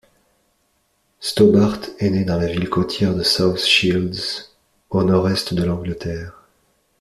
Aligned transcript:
Stobart 1.19 1.81
est 1.99 2.09
née 2.09 2.25
dans 2.25 2.39
la 2.39 2.47
ville 2.47 2.71
côtière 2.71 3.13
de 3.13 3.21
South 3.21 3.59
Shields, 3.59 4.49
au 4.89 5.03
nord-est 5.03 5.53
de 5.53 5.63
l'Angleterre. 5.63 6.41